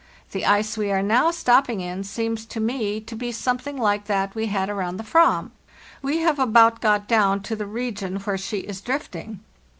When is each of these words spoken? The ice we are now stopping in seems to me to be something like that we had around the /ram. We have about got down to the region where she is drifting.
The 0.31 0.47
ice 0.47 0.77
we 0.79 0.89
are 0.89 1.03
now 1.03 1.29
stopping 1.29 1.79
in 1.79 2.03
seems 2.03 2.47
to 2.47 2.59
me 2.59 2.99
to 3.01 3.15
be 3.15 3.31
something 3.31 3.77
like 3.77 4.05
that 4.05 4.33
we 4.33 4.47
had 4.47 4.67
around 4.67 4.97
the 4.97 5.03
/ram. 5.03 5.51
We 6.01 6.17
have 6.21 6.39
about 6.39 6.81
got 6.81 7.07
down 7.07 7.41
to 7.43 7.55
the 7.55 7.67
region 7.67 8.15
where 8.15 8.39
she 8.39 8.61
is 8.61 8.81
drifting. 8.81 9.41